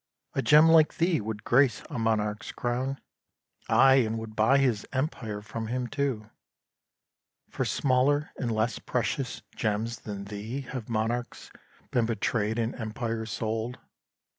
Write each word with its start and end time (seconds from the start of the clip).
A 0.33 0.41
gem 0.41 0.67
like 0.67 0.95
thee 0.97 1.21
would 1.21 1.43
grace 1.43 1.83
a 1.91 1.99
monarch's 1.99 2.51
crown; 2.51 2.99
Aye! 3.69 3.97
and 3.97 4.17
would 4.17 4.35
buy 4.35 4.57
his 4.57 4.83
empire 4.91 5.43
from 5.43 5.67
him 5.67 5.85
too. 5.85 6.31
For 7.51 7.65
smaller 7.65 8.31
and 8.35 8.51
less 8.51 8.79
precious 8.79 9.43
gems 9.55 9.99
than 9.99 10.25
thee 10.25 10.61
Have 10.61 10.89
monarchs 10.89 11.51
been 11.91 12.07
betrayed 12.07 12.57
and 12.57 12.73
empires 12.73 13.29
sold. 13.29 13.77